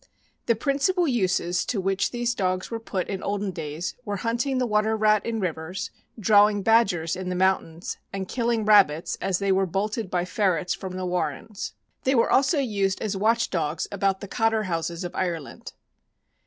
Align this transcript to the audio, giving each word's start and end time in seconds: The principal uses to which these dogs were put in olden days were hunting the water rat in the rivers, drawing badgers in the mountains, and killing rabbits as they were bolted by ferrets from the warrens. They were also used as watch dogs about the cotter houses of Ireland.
The 0.47 0.55
principal 0.55 1.07
uses 1.07 1.63
to 1.67 1.79
which 1.79 2.09
these 2.09 2.33
dogs 2.33 2.71
were 2.71 2.79
put 2.79 3.07
in 3.07 3.21
olden 3.21 3.51
days 3.51 3.93
were 4.03 4.15
hunting 4.15 4.57
the 4.57 4.65
water 4.65 4.97
rat 4.97 5.23
in 5.23 5.35
the 5.35 5.41
rivers, 5.41 5.91
drawing 6.19 6.63
badgers 6.63 7.15
in 7.15 7.29
the 7.29 7.35
mountains, 7.35 7.97
and 8.11 8.27
killing 8.27 8.65
rabbits 8.65 9.15
as 9.21 9.37
they 9.37 9.51
were 9.51 9.67
bolted 9.67 10.09
by 10.09 10.25
ferrets 10.25 10.73
from 10.73 10.93
the 10.97 11.05
warrens. 11.05 11.73
They 12.03 12.15
were 12.15 12.31
also 12.31 12.57
used 12.57 12.99
as 12.99 13.15
watch 13.15 13.51
dogs 13.51 13.87
about 13.91 14.21
the 14.21 14.27
cotter 14.27 14.63
houses 14.63 15.03
of 15.03 15.13
Ireland. 15.13 15.71